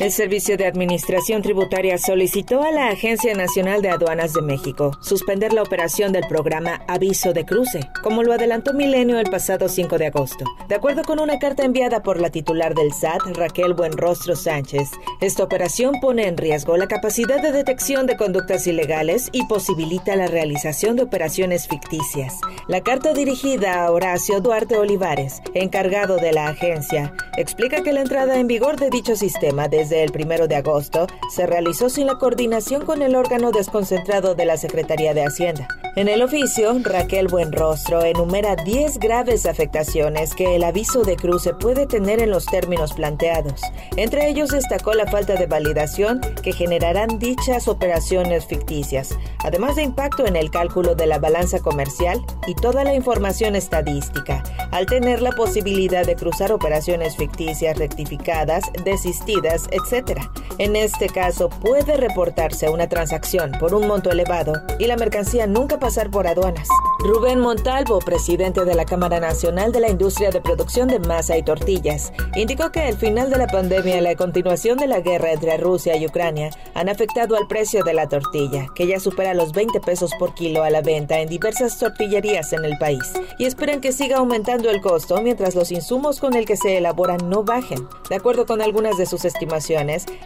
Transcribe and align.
El 0.00 0.10
Servicio 0.10 0.56
de 0.56 0.66
Administración 0.66 1.40
Tributaria 1.40 1.98
solicitó 1.98 2.64
a 2.64 2.72
la 2.72 2.88
Agencia 2.88 3.32
Nacional 3.34 3.80
de 3.80 3.90
Aduanas 3.90 4.32
de 4.32 4.42
México 4.42 4.90
suspender 5.00 5.52
la 5.52 5.62
operación 5.62 6.12
del 6.12 6.26
programa 6.26 6.82
Aviso 6.88 7.32
de 7.32 7.44
Cruce, 7.44 7.78
como 8.02 8.24
lo 8.24 8.32
adelantó 8.32 8.72
Milenio 8.74 9.20
el 9.20 9.30
pasado 9.30 9.68
5 9.68 9.96
de 9.98 10.08
agosto. 10.08 10.44
De 10.68 10.74
acuerdo 10.74 11.02
con 11.04 11.20
una 11.20 11.38
carta 11.38 11.64
enviada 11.64 12.02
por 12.02 12.20
la 12.20 12.30
titular 12.30 12.74
del 12.74 12.92
SAT, 12.92 13.36
Raquel 13.36 13.74
Buenrostro 13.74 14.34
Sánchez, 14.34 14.90
esta 15.20 15.44
operación 15.44 16.00
pone 16.00 16.26
en 16.26 16.36
riesgo 16.36 16.76
la 16.76 16.88
capacidad 16.88 17.40
de 17.40 17.52
detección 17.52 18.08
de 18.08 18.16
conductas 18.16 18.66
ilegales 18.66 19.28
y 19.30 19.46
posibilita 19.46 20.16
la 20.16 20.26
realización 20.26 20.96
de 20.96 21.04
operaciones 21.04 21.68
ficticias. 21.68 22.40
La 22.66 22.80
carta 22.80 23.12
dirigida 23.12 23.84
a 23.84 23.92
Horacio 23.92 24.40
Duarte 24.40 24.76
Olivares, 24.76 25.40
encargado 25.54 26.16
de 26.16 26.32
la 26.32 26.48
agencia, 26.48 27.14
explica 27.36 27.84
que 27.84 27.92
la 27.92 28.00
entrada 28.00 28.40
en 28.40 28.48
vigor 28.48 28.76
de 28.76 28.90
dicho 28.90 29.14
sistema 29.14 29.68
de 29.68 29.83
desde 29.84 30.02
el 30.02 30.12
primero 30.12 30.48
de 30.48 30.56
agosto 30.56 31.06
se 31.28 31.46
realizó 31.46 31.90
sin 31.90 32.06
la 32.06 32.16
coordinación 32.16 32.86
con 32.86 33.02
el 33.02 33.14
órgano 33.14 33.50
desconcentrado 33.50 34.34
de 34.34 34.46
la 34.46 34.56
Secretaría 34.56 35.12
de 35.12 35.26
Hacienda. 35.26 35.68
En 35.96 36.08
el 36.08 36.22
oficio, 36.22 36.74
Raquel 36.82 37.28
Buenrostro 37.28 38.02
enumera 38.02 38.56
10 38.56 38.98
graves 38.98 39.46
afectaciones 39.46 40.34
que 40.34 40.56
el 40.56 40.64
aviso 40.64 41.02
de 41.02 41.14
cruce 41.14 41.54
puede 41.54 41.86
tener 41.86 42.20
en 42.20 42.30
los 42.30 42.46
términos 42.46 42.94
planteados. 42.94 43.60
Entre 43.96 44.28
ellos 44.28 44.48
destacó 44.48 44.94
la 44.94 45.06
falta 45.06 45.34
de 45.34 45.46
validación 45.46 46.20
que 46.42 46.52
generarán 46.52 47.18
dichas 47.18 47.68
operaciones 47.68 48.46
ficticias, 48.46 49.16
además 49.44 49.76
de 49.76 49.82
impacto 49.82 50.26
en 50.26 50.34
el 50.34 50.50
cálculo 50.50 50.94
de 50.96 51.06
la 51.06 51.18
balanza 51.18 51.60
comercial 51.60 52.24
y 52.46 52.54
toda 52.54 52.82
la 52.82 52.94
información 52.94 53.54
estadística, 53.54 54.42
al 54.72 54.86
tener 54.86 55.22
la 55.22 55.32
posibilidad 55.32 56.04
de 56.04 56.16
cruzar 56.16 56.52
operaciones 56.52 57.16
ficticias 57.16 57.78
rectificadas, 57.78 58.64
desistidas, 58.82 59.68
etc. 59.74 60.20
En 60.58 60.76
este 60.76 61.08
caso, 61.08 61.48
puede 61.48 61.96
reportarse 61.96 62.68
una 62.68 62.88
transacción 62.88 63.52
por 63.58 63.74
un 63.74 63.88
monto 63.88 64.10
elevado 64.10 64.52
y 64.78 64.86
la 64.86 64.96
mercancía 64.96 65.46
nunca 65.46 65.78
pasar 65.78 66.10
por 66.10 66.26
aduanas. 66.26 66.68
Rubén 67.00 67.40
Montalvo, 67.40 67.98
presidente 67.98 68.64
de 68.64 68.74
la 68.74 68.84
Cámara 68.84 69.20
Nacional 69.20 69.72
de 69.72 69.80
la 69.80 69.90
Industria 69.90 70.30
de 70.30 70.40
Producción 70.40 70.88
de 70.88 71.00
Masa 71.00 71.36
y 71.36 71.42
Tortillas, 71.42 72.12
indicó 72.34 72.70
que 72.70 72.88
el 72.88 72.96
final 72.96 73.30
de 73.30 73.36
la 73.36 73.46
pandemia 73.46 73.98
y 73.98 74.00
la 74.00 74.14
continuación 74.14 74.78
de 74.78 74.86
la 74.86 75.00
guerra 75.00 75.32
entre 75.32 75.56
Rusia 75.56 75.96
y 75.96 76.06
Ucrania 76.06 76.50
han 76.74 76.88
afectado 76.88 77.36
al 77.36 77.48
precio 77.48 77.82
de 77.82 77.94
la 77.94 78.08
tortilla, 78.08 78.68
que 78.74 78.86
ya 78.86 79.00
supera 79.00 79.34
los 79.34 79.52
20 79.52 79.80
pesos 79.80 80.12
por 80.18 80.34
kilo 80.34 80.62
a 80.62 80.70
la 80.70 80.80
venta 80.80 81.20
en 81.20 81.28
diversas 81.28 81.78
tortillerías 81.78 82.52
en 82.52 82.64
el 82.64 82.78
país, 82.78 83.12
y 83.38 83.44
esperan 83.44 83.80
que 83.80 83.92
siga 83.92 84.18
aumentando 84.18 84.70
el 84.70 84.80
costo 84.80 85.20
mientras 85.20 85.54
los 85.54 85.72
insumos 85.72 86.20
con 86.20 86.34
el 86.34 86.46
que 86.46 86.56
se 86.56 86.78
elaboran 86.78 87.28
no 87.28 87.42
bajen. 87.42 87.86
De 88.08 88.16
acuerdo 88.16 88.46
con 88.46 88.62
algunas 88.62 88.96
de 88.96 89.06
sus 89.06 89.24
estimaciones, 89.24 89.63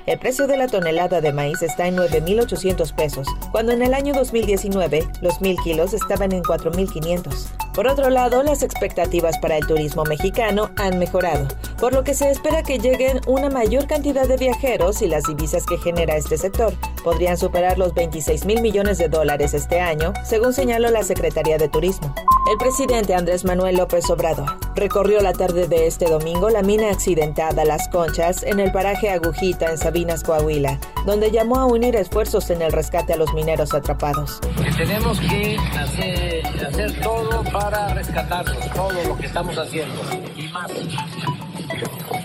el 0.07 0.19
precio 0.19 0.49
de 0.49 0.57
la 0.57 0.67
tonelada 0.67 1.21
de 1.21 1.33
maíz 1.33 1.63
está 1.63 1.87
en 1.87 1.97
9.800 1.97 2.93
pesos, 2.95 3.29
cuando 3.53 3.71
en 3.71 3.83
el 3.83 3.95
año 3.95 4.13
2019 4.13 5.07
los 5.21 5.41
1.000 5.41 5.63
kilos 5.63 5.95
estaban 5.95 6.33
en 6.33 6.43
4.500. 6.43 7.47
Por 7.73 7.87
otro 7.87 8.11
lado, 8.11 8.43
las 8.43 8.65
expectativas 8.65 9.39
para 9.39 9.57
el 9.57 9.67
turismo 9.67 10.03
mexicano 10.03 10.71
han 10.77 10.99
mejorado, 10.99 11.47
por 11.79 11.93
lo 11.93 12.03
que 12.03 12.15
se 12.15 12.31
espera 12.31 12.65
que 12.65 12.81
lleguen 12.81 13.21
una 13.29 13.49
mayor 13.49 13.87
cantidad 13.87 14.27
de 14.27 14.37
viajeros 14.37 15.03
y 15.03 15.07
las 15.07 15.23
divisas 15.25 15.65
que 15.65 15.79
genera 15.79 16.17
este 16.17 16.37
sector 16.37 16.75
podrían 17.05 17.37
superar 17.37 17.79
los 17.79 17.95
26 17.95 18.45
mil 18.45 18.61
millones 18.61 18.99
de 18.99 19.09
dólares 19.09 19.55
este 19.55 19.81
año, 19.81 20.13
según 20.25 20.53
señaló 20.53 20.91
la 20.91 21.05
Secretaría 21.05 21.59
de 21.59 21.69
Turismo. 21.69 22.13
El 22.51 22.57
presidente 22.57 23.15
Andrés 23.15 23.45
Manuel 23.45 23.77
López 23.77 24.09
Obrador 24.09 24.57
recorrió 24.75 25.21
la 25.21 25.35
tarde 25.35 25.69
de 25.69 25.87
este 25.87 26.07
domingo 26.07 26.49
la 26.49 26.63
mina 26.63 26.91
accidentada 26.91 27.63
Las 27.67 27.89
Conchas 27.89 28.43
en 28.43 28.59
el 28.59 28.73
paraje 28.73 29.11
Agujita 29.11 29.71
en 29.71 29.77
Sabinas, 29.77 30.25
Coahuila, 30.25 30.79
donde 31.05 31.31
llamó 31.31 31.57
a 31.57 31.67
unir 31.67 31.95
esfuerzos 31.95 32.49
en 32.49 32.63
el 32.63 32.73
rescate 32.73 33.13
a 33.13 33.17
los 33.19 33.35
mineros 33.35 33.75
atrapados. 33.75 34.41
tenemos 34.79 35.21
que 35.21 35.59
hacer, 35.79 37.01
todo 37.03 37.45
para 37.53 37.93
rescatarlos, 37.93 38.73
todo 38.75 38.93
lo 38.93 39.19
que 39.19 39.27
estamos 39.27 39.59
haciendo 39.59 40.01
y 40.35 40.49
más. 40.49 40.73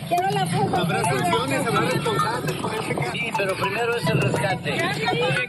Quiero 0.07 0.29
la 0.29 0.45
foto. 0.45 0.77
Habrá 0.77 1.03
sanciones, 1.03 1.67
habrá 1.67 1.81
responsables 1.81 2.57
pero 3.37 3.55
primero 3.55 3.95
es 3.95 4.07
el 4.07 4.21
rescate. 4.21 4.77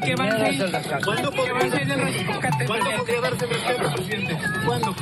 ¿Qué 0.02 0.14
va 0.16 0.24
a 0.24 0.30
ser 0.30 0.62
el 0.62 0.72
rescate. 0.72 1.04
¿Cuándo 1.04 1.30
podría 1.30 1.54
darse 1.54 1.82
el 1.82 2.00
rescate, 2.00 2.66
¿Cuándo 2.66 2.90
podría 2.96 3.20
darse 3.20 3.44
el 3.44 3.50
rescate, 3.50 3.88
presidente? 3.94 4.38
¿Cuándo? 4.66 4.94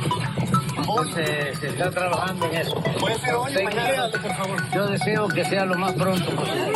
Se, 1.15 1.55
se, 1.55 1.67
está 1.69 1.89
trabajando 1.89 2.45
en 2.45 2.55
eso. 2.57 2.75
¿Puede 2.99 3.17
ser 3.19 3.33
hoy 3.33 3.53
mañana? 3.63 4.09
Por 4.11 4.35
favor. 4.35 4.71
Yo 4.73 4.87
deseo 4.87 5.27
que 5.27 5.45
sea 5.45 5.65
lo 5.65 5.75
más 5.75 5.93
pronto 5.93 6.31
posible, 6.35 6.71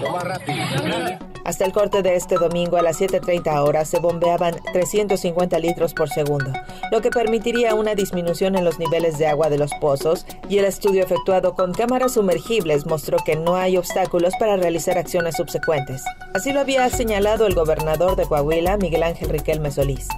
lo 0.00 0.10
más 0.10 0.24
rápido. 0.24 1.31
Hasta 1.44 1.64
el 1.64 1.72
corte 1.72 2.02
de 2.02 2.14
este 2.14 2.36
domingo 2.36 2.76
a 2.76 2.82
las 2.82 3.00
7.30 3.00 3.66
horas 3.66 3.88
se 3.88 3.98
bombeaban 3.98 4.54
350 4.72 5.58
litros 5.58 5.92
por 5.92 6.08
segundo, 6.08 6.52
lo 6.90 7.00
que 7.00 7.10
permitiría 7.10 7.74
una 7.74 7.94
disminución 7.94 8.54
en 8.56 8.64
los 8.64 8.78
niveles 8.78 9.18
de 9.18 9.26
agua 9.26 9.48
de 9.50 9.58
los 9.58 9.72
pozos 9.80 10.24
y 10.48 10.58
el 10.58 10.64
estudio 10.64 11.02
efectuado 11.02 11.54
con 11.54 11.72
cámaras 11.72 12.12
sumergibles 12.12 12.86
mostró 12.86 13.18
que 13.18 13.34
no 13.34 13.56
hay 13.56 13.76
obstáculos 13.76 14.34
para 14.38 14.56
realizar 14.56 14.98
acciones 14.98 15.36
subsecuentes. 15.36 16.04
Así 16.34 16.52
lo 16.52 16.60
había 16.60 16.88
señalado 16.90 17.46
el 17.46 17.54
gobernador 17.54 18.16
de 18.16 18.24
Coahuila, 18.24 18.76
Miguel 18.76 19.02
Ángel 19.02 19.30
Riquelme 19.30 19.70
Solís. 19.70 20.08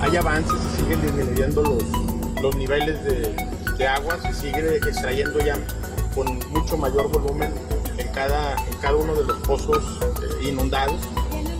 Hay 0.00 0.16
avances, 0.16 0.52
se 0.72 0.82
siguen 0.82 1.02
disminuyendo 1.02 1.62
los, 1.62 1.84
los 2.42 2.56
niveles 2.56 3.02
de, 3.04 3.34
de 3.78 3.86
agua, 3.86 4.18
se 4.22 4.32
sigue 4.34 4.76
extrayendo 4.76 5.38
ya 5.40 5.56
con 6.14 6.38
mucho 6.50 6.76
mayor 6.76 7.08
volumen 7.10 7.52
en 7.98 8.08
cada, 8.08 8.56
en 8.66 8.76
cada 8.80 8.96
uno 8.96 9.14
de 9.14 9.24
los 9.24 9.38
pozos 9.38 9.82
eh, 10.22 10.48
inundados. 10.48 11.00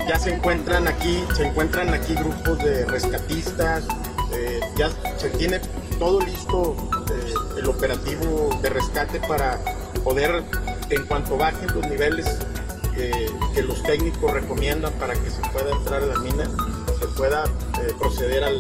Ya 0.08 0.19
se 0.19 0.34
encuentran 0.34 0.86
aquí, 0.86 1.24
se 1.34 1.47
encuentran 1.47 1.92
aquí 1.92 2.14
grupos 2.14 2.58
de 2.58 2.84
rescatistas, 2.86 3.84
eh, 4.32 4.60
ya 4.76 4.91
se 5.16 5.30
tiene 5.30 5.60
todo 5.98 6.20
listo 6.20 6.76
eh, 7.10 7.34
el 7.58 7.66
operativo 7.66 8.56
de 8.62 8.70
rescate 8.70 9.20
para 9.20 9.58
poder, 10.04 10.44
en 10.91 11.06
cuanto 11.06 11.36
bajen 11.36 11.66
los 11.74 11.86
niveles 11.88 12.26
que 12.94 13.62
los 13.62 13.82
técnicos 13.82 14.32
recomiendan 14.32 14.91
para 14.94 15.12
que 15.12 15.28
se 15.28 15.42
pueda 15.53 15.70
entrar 15.70 16.03
a 16.03 16.06
la 16.06 16.18
mina, 16.20 16.44
se 16.98 17.06
pueda 17.08 17.44
proceder 17.98 18.42
al, 18.42 18.58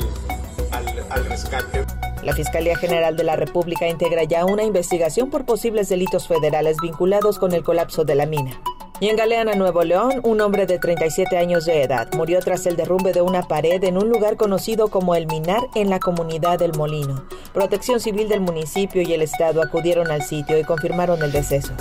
al 1.08 1.24
rescate. 1.24 1.86
La 2.26 2.32
Fiscalía 2.32 2.76
General 2.76 3.16
de 3.16 3.22
la 3.22 3.36
República 3.36 3.86
integra 3.86 4.24
ya 4.24 4.44
una 4.44 4.64
investigación 4.64 5.30
por 5.30 5.44
posibles 5.44 5.88
delitos 5.88 6.26
federales 6.26 6.76
vinculados 6.82 7.38
con 7.38 7.52
el 7.52 7.62
colapso 7.62 8.04
de 8.04 8.16
la 8.16 8.26
mina. 8.26 8.60
Y 8.98 9.10
en 9.10 9.16
Galeana, 9.16 9.54
Nuevo 9.54 9.84
León, 9.84 10.22
un 10.24 10.40
hombre 10.40 10.66
de 10.66 10.80
37 10.80 11.38
años 11.38 11.66
de 11.66 11.84
edad 11.84 12.12
murió 12.16 12.40
tras 12.40 12.66
el 12.66 12.74
derrumbe 12.74 13.12
de 13.12 13.22
una 13.22 13.46
pared 13.46 13.84
en 13.84 13.96
un 13.96 14.08
lugar 14.08 14.36
conocido 14.36 14.88
como 14.88 15.14
El 15.14 15.28
Minar 15.28 15.68
en 15.76 15.88
la 15.88 16.00
comunidad 16.00 16.58
del 16.58 16.72
Molino. 16.76 17.24
Protección 17.54 18.00
Civil 18.00 18.28
del 18.28 18.40
municipio 18.40 19.02
y 19.02 19.12
el 19.12 19.22
Estado 19.22 19.62
acudieron 19.62 20.10
al 20.10 20.22
sitio 20.22 20.58
y 20.58 20.64
confirmaron 20.64 21.22
el 21.22 21.30
deceso. 21.30 21.74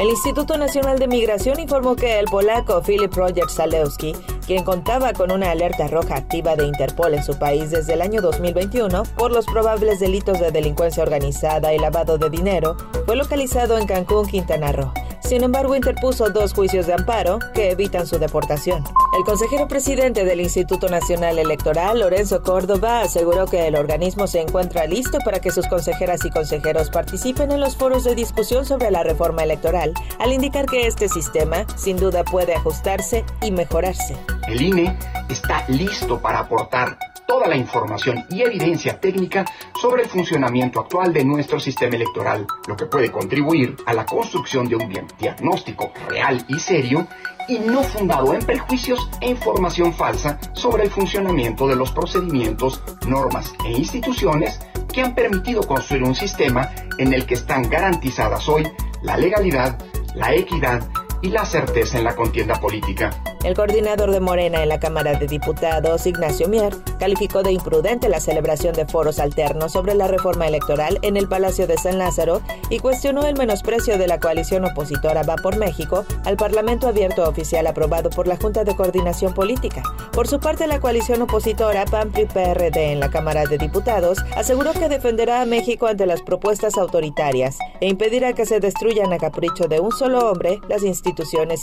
El 0.00 0.08
Instituto 0.08 0.56
Nacional 0.56 0.98
de 0.98 1.06
Migración 1.06 1.60
informó 1.60 1.94
que 1.94 2.18
el 2.18 2.24
polaco 2.24 2.80
Filip 2.80 3.12
Roger 3.12 3.50
Zalewski, 3.50 4.16
quien 4.46 4.64
contaba 4.64 5.12
con 5.12 5.30
una 5.30 5.50
alerta 5.50 5.88
roja 5.88 6.16
activa 6.16 6.56
de 6.56 6.64
Interpol 6.64 7.12
en 7.12 7.22
su 7.22 7.38
país 7.38 7.70
desde 7.70 7.92
el 7.92 8.00
año 8.00 8.22
2021 8.22 9.02
por 9.18 9.30
los 9.30 9.44
probables 9.44 10.00
delitos 10.00 10.40
de 10.40 10.52
delincuencia 10.52 11.02
organizada 11.02 11.74
y 11.74 11.78
lavado 11.78 12.16
de 12.16 12.30
dinero, 12.30 12.78
fue 13.04 13.14
localizado 13.14 13.76
en 13.76 13.86
Cancún, 13.86 14.26
Quintana 14.26 14.72
Roo. 14.72 14.90
Sin 15.30 15.44
embargo, 15.44 15.76
interpuso 15.76 16.28
dos 16.30 16.52
juicios 16.52 16.88
de 16.88 16.92
amparo 16.94 17.38
que 17.54 17.70
evitan 17.70 18.04
su 18.04 18.18
deportación. 18.18 18.82
El 19.16 19.22
consejero 19.24 19.68
presidente 19.68 20.24
del 20.24 20.40
Instituto 20.40 20.88
Nacional 20.88 21.38
Electoral, 21.38 22.00
Lorenzo 22.00 22.42
Córdoba, 22.42 23.02
aseguró 23.02 23.46
que 23.46 23.68
el 23.68 23.76
organismo 23.76 24.26
se 24.26 24.40
encuentra 24.40 24.88
listo 24.88 25.18
para 25.24 25.38
que 25.38 25.52
sus 25.52 25.68
consejeras 25.68 26.24
y 26.24 26.30
consejeros 26.30 26.90
participen 26.90 27.52
en 27.52 27.60
los 27.60 27.76
foros 27.76 28.02
de 28.02 28.16
discusión 28.16 28.66
sobre 28.66 28.90
la 28.90 29.04
reforma 29.04 29.44
electoral, 29.44 29.94
al 30.18 30.32
indicar 30.32 30.66
que 30.66 30.88
este 30.88 31.08
sistema 31.08 31.64
sin 31.76 31.96
duda 31.96 32.24
puede 32.24 32.56
ajustarse 32.56 33.24
y 33.40 33.52
mejorarse. 33.52 34.16
El 34.48 34.60
INE 34.60 34.98
está 35.28 35.64
listo 35.68 36.20
para 36.20 36.40
aportar 36.40 36.98
toda 37.30 37.46
la 37.46 37.54
información 37.54 38.24
y 38.28 38.42
evidencia 38.42 38.98
técnica 38.98 39.44
sobre 39.80 40.02
el 40.02 40.08
funcionamiento 40.08 40.80
actual 40.80 41.12
de 41.12 41.24
nuestro 41.24 41.60
sistema 41.60 41.94
electoral, 41.94 42.44
lo 42.66 42.76
que 42.76 42.86
puede 42.86 43.12
contribuir 43.12 43.76
a 43.86 43.94
la 43.94 44.04
construcción 44.04 44.68
de 44.68 44.74
un 44.74 45.06
diagnóstico 45.16 45.92
real 46.08 46.44
y 46.48 46.58
serio 46.58 47.06
y 47.46 47.60
no 47.60 47.84
fundado 47.84 48.34
en 48.34 48.44
prejuicios 48.44 49.08
e 49.20 49.30
información 49.30 49.94
falsa 49.94 50.40
sobre 50.54 50.82
el 50.82 50.90
funcionamiento 50.90 51.68
de 51.68 51.76
los 51.76 51.92
procedimientos, 51.92 52.82
normas 53.06 53.54
e 53.64 53.70
instituciones 53.78 54.58
que 54.92 55.02
han 55.02 55.14
permitido 55.14 55.62
construir 55.62 56.02
un 56.02 56.16
sistema 56.16 56.68
en 56.98 57.12
el 57.12 57.26
que 57.26 57.34
están 57.34 57.62
garantizadas 57.70 58.48
hoy 58.48 58.66
la 59.02 59.16
legalidad, 59.16 59.78
la 60.16 60.34
equidad 60.34 60.82
y 61.22 61.28
la 61.28 61.44
certeza 61.44 61.98
en 61.98 62.04
la 62.04 62.16
contienda 62.16 62.58
política. 62.60 63.10
El 63.44 63.54
coordinador 63.54 64.10
de 64.10 64.20
Morena 64.20 64.62
en 64.62 64.68
la 64.68 64.80
Cámara 64.80 65.18
de 65.18 65.26
Diputados, 65.26 66.06
Ignacio 66.06 66.48
Mier, 66.48 66.74
calificó 66.98 67.42
de 67.42 67.52
imprudente 67.52 68.08
la 68.08 68.20
celebración 68.20 68.74
de 68.74 68.86
foros 68.86 69.18
alternos 69.18 69.72
sobre 69.72 69.94
la 69.94 70.08
reforma 70.08 70.46
electoral 70.46 70.98
en 71.02 71.16
el 71.16 71.26
Palacio 71.26 71.66
de 71.66 71.78
San 71.78 71.98
Lázaro 71.98 72.42
y 72.68 72.78
cuestionó 72.80 73.22
el 73.26 73.36
menosprecio 73.36 73.96
de 73.96 74.06
la 74.06 74.20
coalición 74.20 74.66
opositora 74.66 75.22
Va 75.22 75.36
por 75.36 75.56
México 75.56 76.04
al 76.24 76.36
Parlamento 76.36 76.86
Abierto 76.86 77.26
Oficial 77.26 77.66
aprobado 77.66 78.10
por 78.10 78.26
la 78.26 78.36
Junta 78.36 78.64
de 78.64 78.76
Coordinación 78.76 79.32
Política. 79.32 79.82
Por 80.12 80.28
su 80.28 80.38
parte, 80.38 80.66
la 80.66 80.80
coalición 80.80 81.22
opositora 81.22 81.86
PAN-PRI-PRD 81.86 82.92
en 82.92 83.00
la 83.00 83.10
Cámara 83.10 83.44
de 83.44 83.56
Diputados 83.56 84.18
aseguró 84.36 84.72
que 84.72 84.88
defenderá 84.88 85.40
a 85.40 85.46
México 85.46 85.86
ante 85.86 86.04
las 86.04 86.20
propuestas 86.20 86.76
autoritarias 86.76 87.58
e 87.80 87.88
impedirá 87.88 88.34
que 88.34 88.44
se 88.44 88.60
destruyan 88.60 89.12
a 89.14 89.18
capricho 89.18 89.66
de 89.66 89.80
un 89.80 89.92
solo 89.92 90.30
hombre 90.30 90.60
las 90.68 90.82
instituciones 90.82 91.09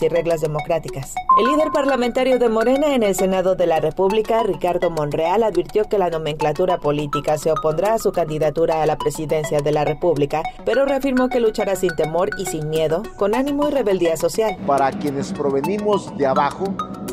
y 0.02 0.08
reglas 0.10 0.42
democráticas. 0.42 1.16
El 1.40 1.48
líder 1.48 1.72
parlamentario 1.72 2.38
de 2.38 2.50
Morena 2.50 2.94
en 2.94 3.04
el 3.04 3.16
Senado 3.16 3.56
de 3.56 3.66
la 3.66 3.80
República, 3.80 4.44
Ricardo 4.44 4.90
Monreal, 4.90 5.42
advirtió 5.44 5.86
que 5.86 5.98
la 5.98 6.10
nomenclatura 6.10 6.80
política 6.80 7.38
se 7.38 7.52
opondrá 7.52 7.94
a 7.94 8.00
su 8.00 8.12
candidatura 8.12 8.82
a 8.82 8.86
la 8.86 8.98
presidencia 8.98 9.62
de 9.62 9.72
la 9.72 9.86
República, 9.86 10.44
pero 10.66 10.86
reafirmó 10.86 11.30
que 11.30 11.40
luchará 11.40 11.76
sin 11.76 11.96
temor 11.96 12.30
y 12.38 12.46
sin 12.46 12.70
miedo, 12.70 13.04
con 13.16 13.36
ánimo 13.36 13.70
y 13.70 13.72
rebeldía 13.72 14.18
social. 14.18 14.58
Para 14.68 14.92
quienes 14.92 15.32
provenimos 15.32 16.16
de 16.18 16.26
abajo, 16.26 16.66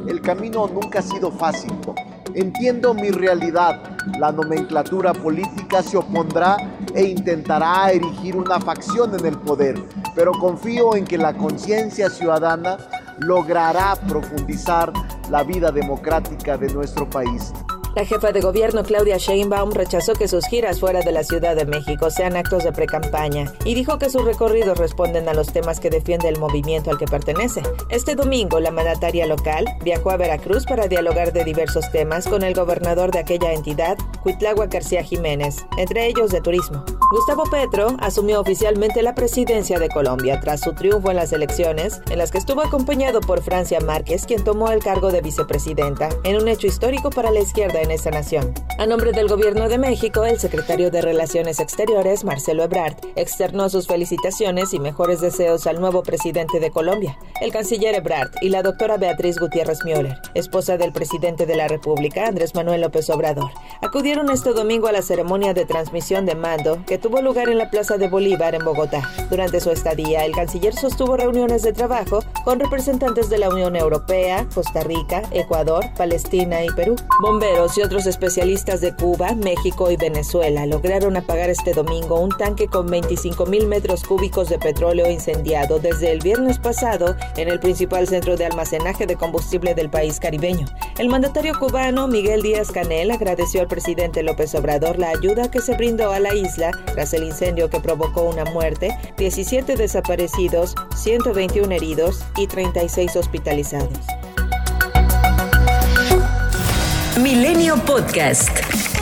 el 0.09 0.21
camino 0.21 0.67
nunca 0.67 0.99
ha 0.99 1.03
sido 1.03 1.31
fácil. 1.31 1.73
Entiendo 2.35 2.95
mi 2.95 3.11
realidad. 3.11 3.97
La 4.19 4.33
nomenclatura 4.33 5.13
política 5.13 5.83
se 5.83 5.97
opondrá 5.97 6.57
e 6.95 7.05
intentará 7.05 7.91
erigir 7.93 8.37
una 8.37 8.61
facción 8.61 9.15
en 9.19 9.25
el 9.25 9.39
poder, 9.39 9.77
pero 10.15 10.33
confío 10.33 10.97
en 10.97 11.05
que 11.05 11.19
la 11.19 11.35
conciencia 11.35 12.11
ciudadana 12.11 12.79
logrará 13.19 13.97
profundizar 14.09 14.93
la 15.31 15.43
vida 15.43 15.71
democrática 15.71 16.57
de 16.57 16.73
nuestro 16.73 17.09
país. 17.09 17.53
La 17.95 18.05
jefa 18.05 18.33
de 18.33 18.41
gobierno 18.41 18.83
Claudia 18.83 19.19
Sheinbaum 19.19 19.71
rechazó 19.71 20.15
que 20.15 20.27
sus 20.27 20.47
giras 20.47 20.81
fuera 20.81 21.03
de 21.03 21.13
la 21.13 21.23
Ciudad 21.23 21.55
de 21.55 21.65
México 21.65 22.11
sean 22.11 22.35
actos 22.35 22.65
de 22.65 22.73
precampaña 22.73 23.53
y 23.65 23.75
dijo 23.75 24.01
que 24.01 24.11
sus 24.11 24.25
recorridos 24.25 24.79
responden 24.79 25.29
a 25.29 25.35
los 25.35 25.53
temas 25.53 25.79
que 25.79 25.91
defiende 25.91 26.29
el 26.29 26.41
movimiento 26.41 26.91
al 26.91 26.99
que 26.99 27.05
pertenece. 27.05 27.63
Este 27.91 28.17
domingo, 28.17 28.59
la 28.59 28.73
mandataria 28.73 29.27
local 29.27 29.67
viajó 29.85 30.11
a 30.11 30.17
Veracruz 30.17 30.67
para 30.67 30.89
dialogar 30.89 31.33
de 31.33 31.45
diversos 31.45 31.89
temas 31.93 32.27
con 32.27 32.43
el 32.43 32.55
gobernador 32.55 33.13
de 33.13 33.21
aquella 33.21 33.53
entidad, 33.53 33.97
Cuitlagua 34.25 34.67
García 34.69 35.05
Jiménez, 35.05 35.67
entre 35.77 36.07
ellos 36.07 36.31
de 36.31 36.41
turismo. 36.41 36.83
Gustavo 37.11 37.45
Petro 37.45 37.95
asumió 38.01 38.41
oficialmente 38.41 39.03
la 39.03 39.15
presidencia 39.15 39.79
de 39.79 39.91
Colombia 39.91 40.41
tras 40.41 40.63
su 40.63 40.73
triunfo 40.73 41.11
en 41.11 41.17
las 41.17 41.33
elecciones, 41.33 42.01
en 42.09 42.17
las 42.17 42.31
que 42.31 42.39
estuvo 42.39 42.63
acompañado 42.63 43.21
por 43.21 43.43
Francia 43.43 43.81
Márquez, 43.81 44.25
quien 44.25 44.43
tomó 44.43 44.71
el 44.71 44.83
cargo 44.83 45.13
de 45.13 45.21
vicepresidenta, 45.21 46.09
en 46.25 46.37
un 46.37 46.49
hecho 46.49 46.67
histórico 46.67 47.11
para 47.11 47.31
la 47.31 47.41
izquierda 47.41 47.83
en 47.83 47.91
esta 47.91 48.11
nación. 48.11 48.55
A 48.79 48.87
nombre 48.87 49.13
del 49.13 49.29
Gobierno 49.29 49.69
de 49.69 49.77
México, 49.77 50.25
el 50.25 50.41
secretario 50.41 50.91
de 50.91 51.03
Relaciones 51.03 51.61
Exteriores, 51.61 52.25
Marcelo 52.25 52.65
Ebrard, 52.65 52.97
externó 53.17 53.69
sus 53.69 53.87
felicitaciones 53.87 54.73
y 54.73 54.81
mejores 54.81 55.21
deseos 55.21 55.67
al 55.67 55.81
nuevo 55.81 56.03
presidente 56.03 56.61
de 56.61 56.71
Colombia, 56.71 57.19
el 57.43 57.53
canciller 57.53 57.95
Ebrard 57.95 58.31
y 58.41 58.49
la 58.49 58.63
doctora 58.63 58.97
Beatriz 58.97 59.39
Gutiérrez 59.39 59.85
Müller, 59.85 60.17
esposa 60.33 60.79
del 60.79 60.93
presidente 60.93 61.45
de 61.45 61.57
la 61.57 61.69
República, 61.69 62.27
Andrés 62.27 62.55
Manuel 62.55 62.81
López 62.81 63.11
Obrador. 63.11 63.51
Acudieron 63.83 64.14
este 64.15 64.53
domingo 64.53 64.87
a 64.87 64.93
la 64.93 65.03
ceremonia 65.03 65.55
de 65.55 65.67
transmisión 65.67 66.25
de 66.25 66.37
mando 66.37 66.79
que 66.87 66.99
tuvo 66.99 67.21
lugar 67.21 67.49
en 67.49 67.59
la 67.59 67.69
Plaza 67.69 67.99
de 67.99 68.09
Bolívar 68.09 68.55
en 68.55 68.65
Bogotá. 68.65 69.11
Durante 69.29 69.61
su 69.61 69.71
estadía, 69.71 70.25
el 70.25 70.33
canciller 70.33 70.73
sostuvo 70.73 71.17
reuniones 71.17 71.63
de 71.63 71.73
trabajo 71.73 72.21
con 72.45 72.61
representantes 72.61 73.29
de 73.29 73.39
la 73.39 73.49
Unión 73.49 73.75
Europea, 73.75 74.47
Costa 74.55 74.83
Rica, 74.85 75.23
Ecuador, 75.33 75.85
Palestina 75.97 76.65
y 76.65 76.69
Perú. 76.71 76.95
Bomberos 77.21 77.77
y 77.77 77.83
otros 77.83 78.07
especialistas 78.07 78.81
de 78.81 78.95
Cuba, 78.95 79.35
México 79.35 79.91
y 79.91 79.97
Venezuela 79.97 80.65
lograron 80.65 81.17
apagar 81.17 81.51
este 81.51 81.73
domingo 81.73 82.21
un 82.21 82.31
tanque 82.31 82.69
con 82.69 82.87
25 82.87 83.47
mil 83.47 83.67
metros 83.67 84.05
cúbicos 84.05 84.49
de 84.49 84.59
petróleo 84.59 85.11
incendiado 85.11 85.81
desde 85.81 86.13
el 86.13 86.21
viernes 86.21 86.59
pasado 86.59 87.17
en 87.37 87.49
el 87.49 87.59
principal 87.59 88.07
centro 88.07 88.37
de 88.37 88.47
almacenaje 88.47 89.07
de 89.07 89.17
combustible 89.17 89.75
del 89.75 89.91
país 89.91 90.21
caribeño. 90.21 90.67
El 90.99 91.09
mandatario 91.09 91.59
cubano 91.59 92.07
Miguel 92.07 92.43
Díaz 92.43 92.71
Canel 92.71 93.11
agradeció 93.11 93.61
al 93.61 93.67
López 94.13 94.55
Obrador 94.55 94.99
la 94.99 95.09
ayuda 95.09 95.51
que 95.51 95.61
se 95.61 95.75
brindó 95.77 96.13
a 96.13 96.21
la 96.21 96.35
isla 96.35 96.71
tras 96.93 97.15
el 97.15 97.25
incendio 97.25 97.71
que 97.71 97.81
provocó 97.81 98.23
una 98.23 98.45
muerte, 98.45 98.97
17 99.17 99.77
desaparecidos, 99.77 100.75
121 100.97 101.73
heridos 101.73 102.25
y 102.37 102.47
36 102.47 103.17
hospitalizados. 103.17 103.99
Milenio 107.21 107.77
Podcast. 107.85 108.94